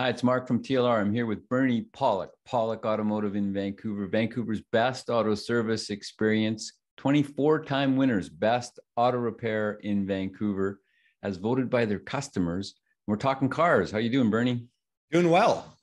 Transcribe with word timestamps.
Hi, 0.00 0.08
it's 0.08 0.22
Mark 0.22 0.48
from 0.48 0.62
TLR. 0.62 0.98
I'm 0.98 1.12
here 1.12 1.26
with 1.26 1.46
Bernie 1.50 1.84
Pawlik, 1.92 2.30
Pawlik 2.48 2.86
Automotive 2.86 3.36
in 3.36 3.52
Vancouver, 3.52 4.06
Vancouver's 4.06 4.62
best 4.72 5.10
auto 5.10 5.34
service 5.34 5.90
experience, 5.90 6.72
24 6.96 7.66
time 7.66 7.98
winners, 7.98 8.30
best 8.30 8.80
auto 8.96 9.18
repair 9.18 9.72
in 9.82 10.06
Vancouver, 10.06 10.80
as 11.22 11.36
voted 11.36 11.68
by 11.68 11.84
their 11.84 11.98
customers. 11.98 12.76
We're 13.06 13.16
talking 13.16 13.50
cars. 13.50 13.90
How 13.90 13.98
you 13.98 14.08
doing, 14.08 14.30
Bernie? 14.30 14.64
Doing 15.12 15.28
well. 15.28 15.76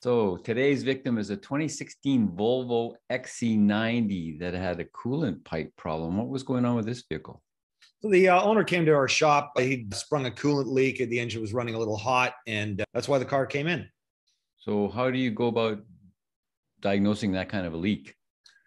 So 0.00 0.38
today's 0.38 0.82
victim 0.82 1.18
is 1.18 1.28
a 1.28 1.36
2016 1.36 2.26
Volvo 2.28 2.94
XC90 3.12 4.40
that 4.40 4.54
had 4.54 4.80
a 4.80 4.86
coolant 4.86 5.44
pipe 5.44 5.76
problem. 5.76 6.16
What 6.16 6.28
was 6.28 6.42
going 6.42 6.64
on 6.64 6.74
with 6.74 6.86
this 6.86 7.04
vehicle? 7.06 7.42
So 8.00 8.10
the 8.10 8.28
uh, 8.28 8.42
owner 8.42 8.62
came 8.62 8.86
to 8.86 8.92
our 8.92 9.08
shop. 9.08 9.58
He'd 9.58 9.92
sprung 9.92 10.26
a 10.26 10.30
coolant 10.30 10.72
leak. 10.72 10.98
The 10.98 11.18
engine 11.18 11.40
was 11.40 11.52
running 11.52 11.74
a 11.74 11.78
little 11.78 11.96
hot, 11.96 12.34
and 12.46 12.80
uh, 12.80 12.84
that's 12.94 13.08
why 13.08 13.18
the 13.18 13.24
car 13.24 13.44
came 13.44 13.66
in. 13.66 13.88
So, 14.58 14.88
how 14.88 15.10
do 15.10 15.18
you 15.18 15.32
go 15.32 15.48
about 15.48 15.80
diagnosing 16.80 17.32
that 17.32 17.48
kind 17.48 17.66
of 17.66 17.74
a 17.74 17.76
leak? 17.76 18.14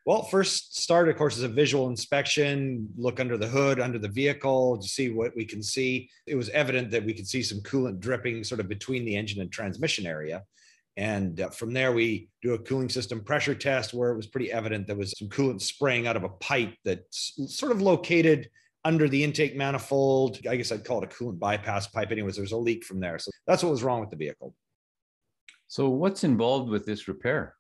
Well, 0.06 0.24
first 0.24 0.82
start, 0.82 1.08
of 1.08 1.16
course, 1.16 1.38
is 1.38 1.44
a 1.44 1.48
visual 1.48 1.88
inspection. 1.88 2.90
Look 2.98 3.20
under 3.20 3.38
the 3.38 3.48
hood, 3.48 3.80
under 3.80 4.00
the 4.00 4.10
vehicle 4.10 4.80
to 4.80 4.88
see 4.88 5.10
what 5.10 5.34
we 5.36 5.46
can 5.46 5.64
see. 5.64 6.10
It 6.26 6.36
was 6.36 6.50
evident 6.50 6.92
that 6.92 7.06
we 7.06 7.14
could 7.14 7.28
see 7.28 7.44
some 7.44 7.60
coolant 7.60 8.00
dripping 8.00 8.44
sort 8.44 8.60
of 8.60 8.68
between 8.68 9.06
the 9.06 9.16
engine 9.16 9.42
and 9.42 9.52
transmission 9.52 10.06
area. 10.06 10.44
And 10.98 11.40
uh, 11.40 11.50
from 11.52 11.72
there, 11.72 11.94
we 11.94 12.30
do 12.42 12.56
a 12.56 12.60
cooling 12.60 12.90
system 12.90 13.24
pressure 13.24 13.56
test 13.56 13.94
where 13.94 14.12
it 14.12 14.18
was 14.18 14.28
pretty 14.28 14.52
evident 14.52 14.88
there 14.88 14.96
was 14.98 15.18
some 15.18 15.30
coolant 15.30 15.62
spraying 15.62 16.06
out 16.06 16.18
of 16.18 16.24
a 16.24 16.30
pipe 16.30 16.74
that's 16.84 17.34
sort 17.48 17.72
of 17.72 17.82
located 17.82 18.50
under 18.84 19.08
the 19.08 19.24
intake 19.24 19.56
manifold. 19.56 20.40
I 20.50 20.56
guess 20.56 20.72
I'd 20.72 20.86
call 20.86 21.04
it 21.04 21.12
a 21.12 21.16
coolant 21.16 21.40
bypass 21.40 21.88
pipe. 21.88 22.12
Anyways, 22.12 22.36
there's 22.36 22.52
a 22.52 22.58
leak 22.58 22.84
from 22.84 23.00
there. 23.00 23.20
So 23.20 23.32
that's 23.48 23.64
what 23.64 23.72
was 23.72 23.84
wrong 23.84 24.02
with 24.02 24.10
the 24.10 24.16
vehicle. 24.16 24.56
So, 25.68 25.90
what's 25.90 26.24
involved 26.24 26.70
with 26.70 26.86
this 26.86 27.08
repair? 27.08 27.56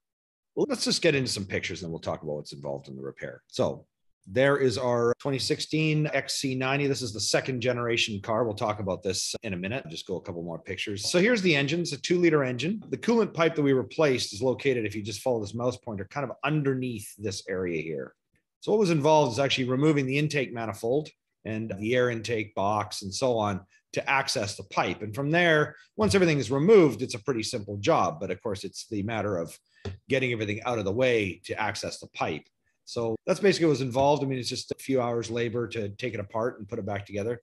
Well, 0.55 0.65
let's 0.67 0.83
just 0.83 1.01
get 1.01 1.15
into 1.15 1.31
some 1.31 1.45
pictures 1.45 1.83
and 1.83 1.91
we'll 1.91 2.01
talk 2.01 2.23
about 2.23 2.35
what's 2.35 2.51
involved 2.51 2.89
in 2.89 2.95
the 2.97 3.01
repair. 3.01 3.41
So, 3.47 3.85
there 4.27 4.57
is 4.57 4.77
our 4.77 5.13
2016 5.19 6.07
XC90. 6.07 6.87
This 6.87 7.01
is 7.01 7.13
the 7.13 7.19
second 7.19 7.61
generation 7.61 8.19
car. 8.21 8.43
We'll 8.43 8.53
talk 8.53 8.79
about 8.79 9.01
this 9.01 9.35
in 9.43 9.53
a 9.53 9.57
minute. 9.57 9.85
Just 9.89 10.07
go 10.07 10.17
a 10.17 10.21
couple 10.21 10.43
more 10.43 10.59
pictures. 10.59 11.09
So 11.09 11.19
here's 11.19 11.41
the 11.41 11.55
engine. 11.55 11.81
It's 11.81 11.93
a 11.93 12.01
two 12.01 12.19
liter 12.19 12.43
engine. 12.43 12.83
The 12.89 12.97
coolant 12.97 13.33
pipe 13.33 13.55
that 13.55 13.61
we 13.61 13.73
replaced 13.73 14.33
is 14.33 14.41
located, 14.41 14.85
if 14.85 14.95
you 14.95 15.01
just 15.01 15.21
follow 15.21 15.41
this 15.41 15.55
mouse 15.55 15.77
pointer, 15.77 16.05
kind 16.05 16.29
of 16.29 16.35
underneath 16.43 17.13
this 17.17 17.43
area 17.49 17.81
here. 17.81 18.13
So 18.61 18.71
what 18.71 18.79
was 18.79 18.91
involved 18.91 19.33
is 19.33 19.39
actually 19.39 19.65
removing 19.65 20.05
the 20.05 20.17
intake 20.17 20.53
manifold 20.53 21.09
and 21.45 21.73
the 21.79 21.95
air 21.95 22.11
intake 22.11 22.53
box 22.53 23.01
and 23.01 23.13
so 23.13 23.37
on 23.37 23.61
to 23.93 24.09
access 24.09 24.55
the 24.55 24.63
pipe. 24.63 25.01
And 25.01 25.13
from 25.13 25.31
there, 25.31 25.75
once 25.97 26.15
everything 26.15 26.37
is 26.37 26.51
removed, 26.51 27.01
it's 27.01 27.15
a 27.15 27.23
pretty 27.23 27.43
simple 27.43 27.77
job. 27.77 28.19
But 28.19 28.31
of 28.31 28.41
course, 28.41 28.63
it's 28.63 28.87
the 28.87 29.03
matter 29.03 29.37
of 29.37 29.57
getting 30.07 30.31
everything 30.31 30.61
out 30.63 30.77
of 30.77 30.85
the 30.85 30.91
way 30.91 31.41
to 31.45 31.59
access 31.59 31.99
the 31.99 32.07
pipe. 32.13 32.43
So 32.85 33.15
that's 33.25 33.39
basically 33.39 33.65
what 33.65 33.71
was 33.71 33.81
involved. 33.81 34.23
I 34.23 34.27
mean, 34.27 34.37
it's 34.37 34.49
just 34.49 34.71
a 34.71 34.75
few 34.75 35.01
hours 35.01 35.31
labor 35.31 35.67
to 35.69 35.89
take 35.89 36.13
it 36.13 36.19
apart 36.19 36.59
and 36.59 36.69
put 36.69 36.79
it 36.79 36.85
back 36.85 37.05
together. 37.05 37.41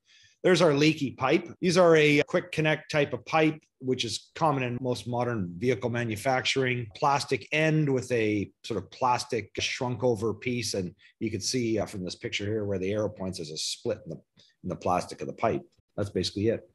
There's 0.49 0.63
our 0.63 0.73
leaky 0.73 1.11
pipe. 1.11 1.47
These 1.61 1.77
are 1.77 1.95
a 1.95 2.23
quick 2.23 2.53
connect 2.53 2.91
type 2.91 3.13
of 3.13 3.23
pipe, 3.27 3.61
which 3.81 4.07
is 4.07 4.31
common 4.35 4.63
in 4.63 4.79
most 4.81 5.07
modern 5.07 5.53
vehicle 5.59 5.91
manufacturing. 5.91 6.87
Plastic 6.97 7.47
end 7.53 7.93
with 7.93 8.11
a 8.11 8.51
sort 8.65 8.83
of 8.83 8.91
plastic 8.91 9.51
shrunk 9.59 10.03
over 10.03 10.33
piece. 10.33 10.73
And 10.73 10.95
you 11.21 11.31
can 11.31 11.43
see 11.43 11.79
uh, 11.79 11.85
from 11.85 12.03
this 12.03 12.15
picture 12.15 12.47
here 12.47 12.65
where 12.65 12.79
the 12.79 12.91
arrow 12.91 13.11
points, 13.11 13.37
there's 13.37 13.51
a 13.51 13.59
split 13.59 13.99
in 14.07 14.09
the, 14.09 14.17
in 14.63 14.71
the 14.71 14.77
plastic 14.77 15.21
of 15.21 15.27
the 15.27 15.35
pipe. 15.35 15.61
That's 15.99 16.09
basically 16.09 16.49
it. 16.49 16.67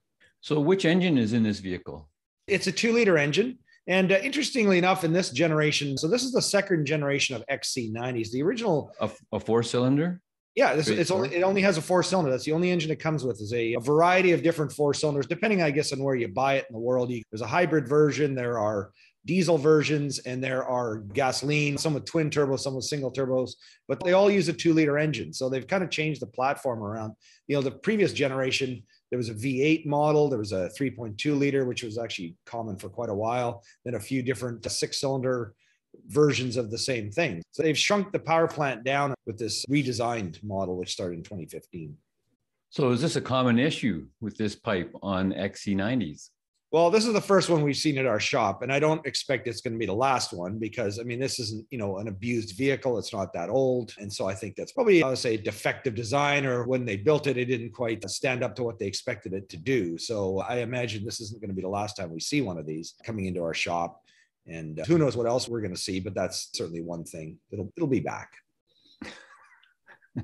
So, 0.42 0.60
which 0.60 0.86
engine 0.86 1.18
is 1.18 1.34
in 1.34 1.42
this 1.42 1.58
vehicle? 1.58 2.08
It's 2.46 2.68
a 2.68 2.72
two 2.72 2.94
liter 2.94 3.18
engine. 3.18 3.58
And 3.88 4.12
uh, 4.12 4.20
interestingly 4.22 4.78
enough, 4.78 5.04
in 5.04 5.14
this 5.14 5.32
generation, 5.32 5.98
so 5.98 6.08
this 6.08 6.22
is 6.22 6.32
the 6.32 6.44
second 6.44 6.86
generation 6.86 7.36
of 7.36 7.44
XC90s. 7.48 8.30
The 8.30 8.44
original, 8.44 8.92
a, 9.02 9.10
a 9.32 9.40
four 9.40 9.64
cylinder. 9.64 10.22
Yeah, 10.56 10.76
this, 10.76 10.88
it's 10.88 11.10
only, 11.10 11.34
it 11.34 11.42
only 11.42 11.62
has 11.62 11.78
a 11.78 11.82
four 11.82 12.04
cylinder. 12.04 12.30
That's 12.30 12.46
the 12.46 12.52
only 12.52 12.70
engine 12.70 12.92
it 12.92 13.00
comes 13.00 13.24
with. 13.24 13.42
Is 13.42 13.54
a, 13.54 13.74
a, 13.74 13.80
variety 13.80 14.34
of 14.34 14.44
different 14.44 14.72
four 14.72 14.94
cylinders, 14.94 15.26
depending, 15.26 15.64
I 15.64 15.72
guess, 15.72 15.92
on 15.92 16.04
where 16.04 16.14
you 16.14 16.28
buy 16.28 16.56
it 16.56 16.66
in 16.70 16.74
the 16.74 16.80
world. 16.80 17.10
You, 17.10 17.24
there's 17.32 17.42
a 17.42 17.48
hybrid 17.48 17.88
version. 17.88 18.36
There 18.36 18.60
are 18.60 18.92
diesel 19.26 19.58
versions, 19.58 20.20
and 20.20 20.44
there 20.44 20.64
are 20.64 20.98
gasoline. 20.98 21.78
Some 21.80 21.96
with 21.96 22.06
twin 22.06 22.30
turbos, 22.30 22.60
some 22.60 22.76
with 22.76 22.86
single 22.86 23.12
turbos, 23.12 23.54
but 23.88 24.04
they 24.04 24.14
all 24.14 24.30
use 24.30 24.48
a 24.48 24.54
two 24.54 24.74
liter 24.74 25.00
engine. 25.00 25.34
So 25.34 25.50
they've 25.50 25.66
kind 25.66 25.84
of 25.84 25.90
changed 25.90 26.22
the 26.22 26.28
platform 26.28 26.84
around. 26.84 27.14
You 27.48 27.56
know, 27.56 27.64
the 27.64 27.72
previous 27.72 28.14
generation 28.14 28.84
there 29.14 29.20
was 29.20 29.30
a 29.30 29.36
V8 29.36 29.86
model, 29.86 30.28
there 30.28 30.40
was 30.40 30.54
a 30.54 30.72
3.2 30.76 31.38
liter, 31.38 31.66
which 31.66 31.84
was 31.84 32.00
actually 32.00 32.36
common 32.48 32.78
for 32.78 32.90
quite 32.90 33.10
a 33.10 33.14
while. 33.14 33.64
Then 33.86 33.94
a 33.94 34.00
few 34.00 34.24
different 34.24 34.68
six 34.72 35.00
cylinder 35.00 35.54
versions 36.08 36.58
of 36.58 36.72
the 36.72 36.78
same 36.78 37.12
thing. 37.12 37.42
So 37.52 37.64
they've 37.64 37.78
shrunk 37.78 38.12
the 38.12 38.20
power 38.20 38.48
plant 38.48 38.84
down 38.84 39.14
with 39.26 39.38
this 39.38 39.66
redesigned 39.66 40.44
model, 40.44 40.78
which 40.78 40.92
started 40.92 41.18
in 41.18 41.24
2015. 41.24 41.96
So 42.70 42.90
is 42.90 43.02
this 43.02 43.16
a 43.16 43.22
common 43.22 43.60
issue 43.60 44.08
with 44.20 44.36
this 44.38 44.56
pipe 44.56 44.92
on 45.04 45.32
XC90s? 45.34 46.30
Well, 46.74 46.90
this 46.90 47.06
is 47.06 47.14
the 47.14 47.22
first 47.22 47.52
one 47.52 47.62
we've 47.62 47.78
seen 47.78 48.00
at 48.00 48.08
our 48.08 48.20
shop, 48.20 48.64
and 48.64 48.74
I 48.74 48.80
don't 48.80 49.06
expect 49.06 49.48
it's 49.48 49.62
going 49.62 49.74
to 49.74 49.80
be 49.80 49.86
the 49.86 49.94
last 49.94 50.34
one 50.34 50.58
because 50.58 50.98
I 50.98 51.04
mean 51.04 51.20
this 51.20 51.38
isn't 51.38 51.68
you 51.70 51.78
know 51.78 52.00
an 52.00 52.08
abused 52.08 52.58
vehicle; 52.58 52.98
it's 52.98 53.14
not 53.14 53.32
that 53.34 53.52
old, 53.52 53.94
and 54.00 54.12
so 54.12 54.28
I 54.28 54.34
think 54.34 54.56
that's 54.56 54.72
probably 54.72 55.04
I 55.04 55.10
would 55.10 55.20
say 55.20 55.38
defective 55.38 55.94
design, 55.94 56.48
or 56.48 56.66
when 56.66 56.84
they 56.84 56.98
built 56.98 57.28
it, 57.28 57.38
it 57.38 57.46
didn't 57.46 57.74
quite 57.74 58.10
stand 58.10 58.44
up 58.44 58.56
to 58.56 58.64
what 58.64 58.80
they 58.80 58.88
expected 58.88 59.34
it 59.34 59.50
to 59.50 59.58
do. 59.58 60.00
So 60.00 60.40
I 60.40 60.62
imagine 60.62 61.06
this 61.06 61.22
isn't 61.22 61.40
going 61.40 61.52
to 61.52 61.56
be 61.56 61.62
the 61.62 61.68
last 61.68 61.96
time 61.96 62.12
we 62.12 62.20
see 62.20 62.42
one 62.42 62.58
of 62.58 62.66
these 62.66 62.96
coming 63.06 63.26
into 63.26 63.44
our 63.44 63.54
shop. 63.54 64.02
And 64.48 64.80
uh, 64.80 64.84
who 64.86 64.98
knows 64.98 65.16
what 65.16 65.28
else 65.28 65.48
we're 65.48 65.62
going 65.62 65.76
to 65.76 65.80
see, 65.80 66.00
but 66.00 66.14
that's 66.14 66.50
certainly 66.54 66.82
one 66.82 67.04
thing. 67.04 67.40
It'll 67.52 67.72
it'll 67.78 67.88
be 67.88 68.02
back. 68.02 68.34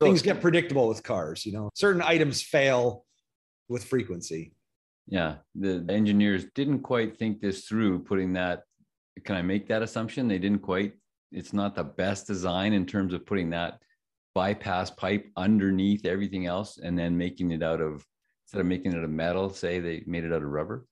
Things 0.00 0.22
get 0.22 0.40
predictable 0.40 0.88
with 0.88 1.02
cars, 1.02 1.44
you 1.44 1.52
know. 1.52 1.70
Certain 1.74 2.00
items 2.00 2.42
fail 2.42 3.04
with 3.68 3.84
frequency. 3.84 4.54
Yeah, 5.06 5.36
the 5.54 5.84
engineers 5.88 6.46
didn't 6.54 6.80
quite 6.80 7.18
think 7.18 7.40
this 7.40 7.66
through. 7.66 8.04
Putting 8.04 8.32
that, 8.34 8.62
can 9.24 9.36
I 9.36 9.42
make 9.42 9.68
that 9.68 9.82
assumption? 9.82 10.28
They 10.28 10.38
didn't 10.38 10.60
quite. 10.62 10.94
It's 11.32 11.52
not 11.52 11.74
the 11.74 11.84
best 11.84 12.26
design 12.26 12.72
in 12.72 12.86
terms 12.86 13.12
of 13.12 13.26
putting 13.26 13.50
that 13.50 13.78
bypass 14.34 14.90
pipe 14.90 15.26
underneath 15.36 16.06
everything 16.06 16.46
else, 16.46 16.78
and 16.78 16.98
then 16.98 17.18
making 17.18 17.50
it 17.50 17.62
out 17.62 17.80
of 17.80 18.06
instead 18.46 18.60
of 18.60 18.66
making 18.66 18.92
it 18.92 19.04
of 19.04 19.10
metal. 19.10 19.50
Say 19.50 19.80
they 19.80 20.02
made 20.06 20.24
it 20.24 20.32
out 20.32 20.42
of 20.42 20.48
rubber. 20.48 20.86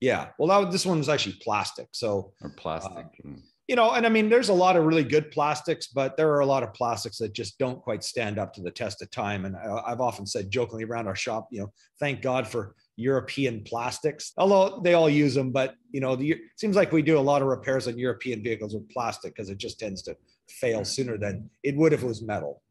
Yeah. 0.00 0.28
Well, 0.38 0.64
that, 0.64 0.72
this 0.72 0.86
one 0.86 0.98
was 0.98 1.08
actually 1.08 1.38
plastic. 1.42 1.88
So 1.92 2.32
or 2.42 2.50
plastic. 2.50 3.06
Uh, 3.24 3.30
you 3.68 3.74
know, 3.74 3.92
and 3.92 4.06
I 4.06 4.08
mean, 4.08 4.28
there's 4.28 4.48
a 4.48 4.54
lot 4.54 4.76
of 4.76 4.84
really 4.84 5.02
good 5.02 5.32
plastics, 5.32 5.88
but 5.88 6.16
there 6.16 6.30
are 6.30 6.40
a 6.40 6.46
lot 6.46 6.62
of 6.62 6.72
plastics 6.72 7.18
that 7.18 7.32
just 7.32 7.58
don't 7.58 7.82
quite 7.82 8.04
stand 8.04 8.38
up 8.38 8.54
to 8.54 8.62
the 8.62 8.70
test 8.70 9.02
of 9.02 9.10
time. 9.10 9.44
And 9.44 9.56
I, 9.56 9.88
have 9.88 10.00
often 10.00 10.24
said 10.24 10.50
jokingly 10.50 10.84
around 10.84 11.08
our 11.08 11.16
shop, 11.16 11.48
you 11.50 11.60
know, 11.60 11.72
thank 11.98 12.22
God 12.22 12.46
for 12.46 12.76
European 12.94 13.64
plastics, 13.64 14.32
although 14.38 14.80
they 14.82 14.94
all 14.94 15.10
use 15.10 15.34
them. 15.34 15.50
But 15.50 15.74
you 15.90 16.00
know, 16.00 16.14
the, 16.14 16.32
it 16.32 16.40
seems 16.56 16.76
like 16.76 16.92
we 16.92 17.02
do 17.02 17.18
a 17.18 17.20
lot 17.20 17.42
of 17.42 17.48
repairs 17.48 17.88
on 17.88 17.98
European 17.98 18.42
vehicles 18.42 18.72
with 18.72 18.88
plastic 18.88 19.34
because 19.34 19.50
it 19.50 19.58
just 19.58 19.80
tends 19.80 20.02
to 20.02 20.16
fail 20.48 20.84
sooner 20.84 21.18
than 21.18 21.50
it 21.64 21.76
would 21.76 21.92
if 21.92 22.02
it 22.02 22.06
was 22.06 22.22
metal. 22.22 22.62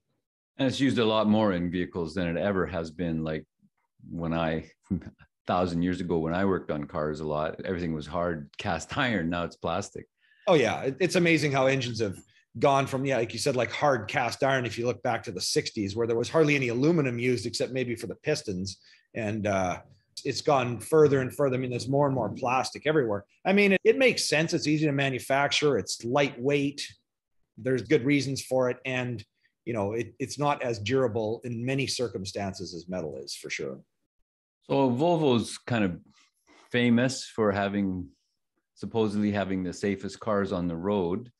And 0.57 0.67
it's 0.67 0.79
used 0.79 0.97
a 0.97 1.05
lot 1.05 1.27
more 1.27 1.51
in 1.51 1.69
vehicles 1.69 2.13
than 2.13 2.27
it 2.27 2.37
ever 2.37 2.65
has 2.65 2.89
been. 2.89 3.21
Like 3.23 3.45
when 4.09 4.33
I 4.33 4.71
thousand 5.47 5.81
years 5.81 6.01
ago 6.01 6.17
when 6.19 6.33
I 6.33 6.45
worked 6.45 6.71
on 6.71 6.85
cars 6.85 7.19
a 7.19 7.25
lot, 7.25 7.61
everything 7.65 7.93
was 7.93 8.07
hard 8.07 8.49
cast 8.57 8.97
iron. 8.97 9.29
Now 9.29 9.43
it's 9.43 9.55
plastic. 9.55 10.07
Oh 10.47 10.53
yeah, 10.53 10.89
it's 10.99 11.15
amazing 11.15 11.51
how 11.51 11.65
engines 11.65 11.99
have 11.99 12.17
gone 12.59 12.87
from 12.87 13.05
yeah, 13.05 13.17
like 13.17 13.33
you 13.33 13.39
said, 13.39 13.55
like 13.55 13.71
hard 13.71 14.07
cast 14.07 14.43
iron. 14.43 14.65
If 14.65 14.77
you 14.77 14.85
look 14.85 15.01
back 15.03 15.23
to 15.23 15.31
the 15.31 15.39
'60s, 15.39 15.95
where 15.95 16.07
there 16.07 16.17
was 16.17 16.29
hardly 16.29 16.55
any 16.55 16.69
aluminum 16.69 17.19
used 17.19 17.45
except 17.45 17.73
maybe 17.73 17.95
for 17.95 18.07
the 18.07 18.15
pistons, 18.15 18.77
and 19.15 19.47
uh, 19.47 19.79
it's 20.23 20.41
gone 20.41 20.79
further 20.79 21.21
and 21.21 21.33
further. 21.33 21.55
I 21.55 21.59
mean, 21.59 21.71
there's 21.71 21.89
more 21.89 22.05
and 22.05 22.15
more 22.15 22.29
plastic 22.29 22.85
everywhere. 22.85 23.25
I 23.45 23.53
mean, 23.53 23.73
it, 23.73 23.81
it 23.83 23.97
makes 23.97 24.25
sense. 24.25 24.53
It's 24.53 24.67
easy 24.67 24.85
to 24.85 24.91
manufacture. 24.91 25.77
It's 25.77 26.03
lightweight. 26.03 26.87
There's 27.57 27.81
good 27.81 28.05
reasons 28.05 28.41
for 28.41 28.69
it, 28.69 28.77
and 28.85 29.23
you 29.65 29.73
know, 29.73 29.93
it, 29.93 30.13
it's 30.19 30.37
not 30.37 30.61
as 30.61 30.79
durable 30.79 31.41
in 31.43 31.65
many 31.65 31.87
circumstances 31.87 32.73
as 32.75 32.87
metal 32.87 33.17
is 33.17 33.35
for 33.35 33.49
sure. 33.49 33.79
So 34.67 34.89
Volvo's 34.89 35.57
kind 35.57 35.83
of 35.83 35.99
famous 36.71 37.25
for 37.25 37.51
having 37.51 38.09
supposedly 38.73 39.31
having 39.31 39.63
the 39.63 39.73
safest 39.73 40.19
cars 40.19 40.51
on 40.51 40.67
the 40.67 40.75
road. 40.75 41.31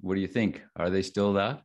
What 0.00 0.14
do 0.14 0.20
you 0.20 0.28
think? 0.28 0.62
Are 0.76 0.88
they 0.88 1.02
still 1.02 1.34
that? 1.34 1.62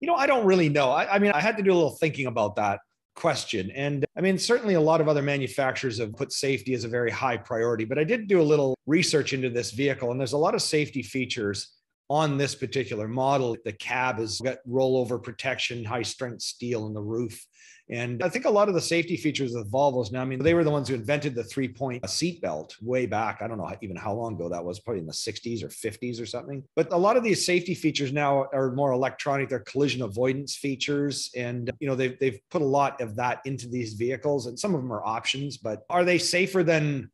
You 0.00 0.06
know, 0.06 0.14
I 0.14 0.26
don't 0.26 0.46
really 0.46 0.68
know. 0.68 0.90
I, 0.90 1.16
I 1.16 1.18
mean, 1.18 1.32
I 1.32 1.40
had 1.40 1.56
to 1.56 1.62
do 1.62 1.72
a 1.72 1.74
little 1.74 1.96
thinking 1.96 2.26
about 2.26 2.56
that 2.56 2.80
question. 3.16 3.72
And 3.72 4.04
I 4.16 4.20
mean, 4.20 4.38
certainly 4.38 4.74
a 4.74 4.80
lot 4.80 5.00
of 5.00 5.08
other 5.08 5.22
manufacturers 5.22 5.98
have 5.98 6.14
put 6.14 6.32
safety 6.32 6.72
as 6.74 6.84
a 6.84 6.88
very 6.88 7.10
high 7.10 7.36
priority, 7.36 7.84
but 7.84 7.98
I 7.98 8.04
did 8.04 8.28
do 8.28 8.40
a 8.40 8.42
little 8.42 8.76
research 8.86 9.32
into 9.32 9.50
this 9.50 9.72
vehicle, 9.72 10.12
and 10.12 10.20
there's 10.20 10.34
a 10.34 10.38
lot 10.38 10.54
of 10.54 10.62
safety 10.62 11.02
features 11.02 11.77
on 12.10 12.38
this 12.38 12.54
particular 12.54 13.06
model, 13.06 13.56
the 13.64 13.72
cab 13.72 14.18
has 14.18 14.40
got 14.40 14.58
rollover 14.68 15.22
protection, 15.22 15.84
high 15.84 16.02
strength 16.02 16.42
steel 16.42 16.86
in 16.86 16.94
the 16.94 17.02
roof. 17.02 17.46
And 17.90 18.22
I 18.22 18.28
think 18.28 18.44
a 18.44 18.50
lot 18.50 18.68
of 18.68 18.74
the 18.74 18.80
safety 18.82 19.16
features 19.16 19.54
of 19.54 19.66
Volvos 19.68 20.12
now, 20.12 20.20
I 20.20 20.26
mean, 20.26 20.42
they 20.42 20.52
were 20.52 20.64
the 20.64 20.70
ones 20.70 20.88
who 20.88 20.94
invented 20.94 21.34
the 21.34 21.44
three 21.44 21.68
point 21.68 22.08
seat 22.08 22.42
belt 22.42 22.76
way 22.82 23.06
back. 23.06 23.40
I 23.40 23.48
don't 23.48 23.56
know 23.56 23.74
even 23.80 23.96
how 23.96 24.12
long 24.12 24.34
ago 24.34 24.48
that 24.50 24.62
was, 24.62 24.78
probably 24.78 25.00
in 25.00 25.06
the 25.06 25.12
60s 25.12 25.62
or 25.62 25.68
50s 25.68 26.20
or 26.20 26.26
something. 26.26 26.62
But 26.76 26.92
a 26.92 26.98
lot 26.98 27.16
of 27.16 27.24
these 27.24 27.46
safety 27.46 27.74
features 27.74 28.12
now 28.12 28.46
are 28.52 28.72
more 28.72 28.92
electronic. 28.92 29.48
They're 29.48 29.60
collision 29.60 30.02
avoidance 30.02 30.54
features. 30.56 31.30
And, 31.34 31.70
you 31.80 31.88
know, 31.88 31.94
they've, 31.94 32.18
they've 32.18 32.38
put 32.50 32.60
a 32.60 32.66
lot 32.66 33.00
of 33.00 33.16
that 33.16 33.40
into 33.46 33.68
these 33.68 33.94
vehicles. 33.94 34.46
And 34.46 34.58
some 34.58 34.74
of 34.74 34.82
them 34.82 34.92
are 34.92 35.04
options, 35.04 35.56
but 35.56 35.84
are 35.88 36.04
they 36.04 36.18
safer 36.18 36.62
than 36.62 37.10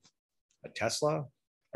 a 0.65 0.69
Tesla? 0.71 1.25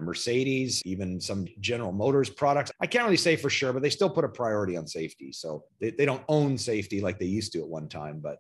Mercedes, 0.03 0.83
even 0.85 1.21
some 1.21 1.47
General 1.61 1.93
Motors 1.93 2.31
products. 2.31 2.71
I 2.81 2.87
can't 2.87 3.05
really 3.05 3.17
say 3.17 3.37
for 3.37 3.51
sure, 3.51 3.73
but 3.73 3.83
they 3.83 3.91
still 3.91 4.11
put 4.11 4.25
a 4.25 4.29
priority 4.29 4.77
on 4.77 4.87
safety. 4.87 5.33
So 5.33 5.65
they, 5.81 5.91
they 5.91 6.05
don't 6.05 6.23
own 6.29 6.57
safety 6.57 7.01
like 7.01 7.19
they 7.19 7.27
used 7.27 7.53
to 7.53 7.61
at 7.61 7.69
one 7.69 7.89
time, 7.89 8.21
but 8.21 8.39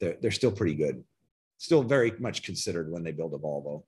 they're, 0.00 0.16
they're 0.20 0.30
still 0.30 0.52
pretty 0.52 0.74
good. 0.74 1.04
Still 1.58 1.82
very 1.82 2.12
much 2.18 2.42
considered 2.42 2.90
when 2.90 3.02
they 3.02 3.12
build 3.12 3.34
a 3.34 3.38
Volvo. 3.38 3.82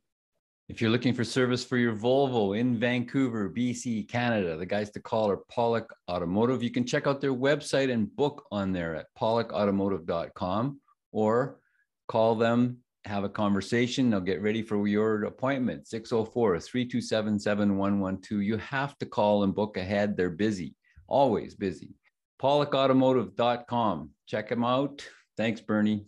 If 0.69 0.81
you're 0.81 0.91
looking 0.91 1.15
for 1.15 1.25
service 1.25 1.65
for 1.65 1.77
your 1.77 1.97
Volvo 1.97 2.57
in 2.57 2.79
Vancouver, 2.79 3.51
BC, 3.51 4.09
Canada, 4.09 4.57
the 4.57 4.65
guys 4.65 4.91
to 4.91 5.01
call 5.01 5.29
are 5.29 5.41
Pawlik 5.53 5.87
Automotive. 6.09 6.63
You 6.63 6.71
can 6.71 6.87
check 6.87 7.09
out 7.09 7.21
their 7.21 7.35
website 7.35 7.93
and 7.93 8.15
book 8.15 8.45
on 8.53 8.73
there 8.73 8.95
at 8.95 9.07
pawlikautomotive.com 9.21 10.81
or 11.11 11.59
call 12.07 12.37
them, 12.37 12.79
have 13.05 13.25
a 13.25 13.29
conversation. 13.29 14.11
They'll 14.11 14.21
get 14.21 14.43
ready 14.43 14.63
for 14.63 14.87
your 14.87 15.25
appointment 15.25 15.89
604 15.89 16.61
327 16.61 17.39
7112. 17.39 18.43
You 18.43 18.57
have 18.59 18.97
to 18.99 19.07
call 19.07 19.45
and 19.45 19.55
book 19.55 19.77
ahead. 19.77 20.17
They're 20.17 20.31
busy, 20.31 20.75
always 21.09 21.55
busy. 21.55 21.95
pawlikautomotive.com. 22.41 24.11
Check 24.27 24.49
them 24.49 24.65
out. 24.65 25.07
Thanks, 25.37 25.61
Bernie. 25.61 26.07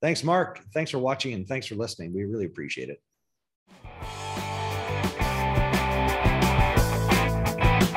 Thanks, 0.00 0.22
Mark. 0.22 0.60
Thanks 0.72 0.90
for 0.90 0.98
watching 0.98 1.34
and 1.34 1.46
thanks 1.46 1.66
for 1.66 1.76
listening. 1.76 2.14
We 2.14 2.24
really 2.24 2.46
appreciate 2.46 2.88
it. 2.88 3.00